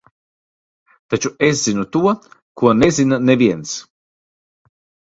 [1.15, 2.15] Taču es zinu to,
[2.63, 3.79] ko nezina neviens.